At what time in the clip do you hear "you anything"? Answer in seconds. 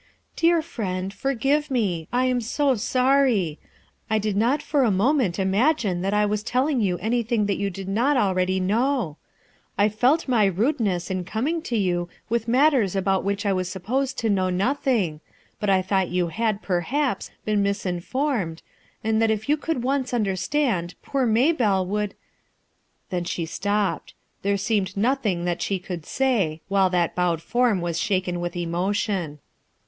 6.81-7.45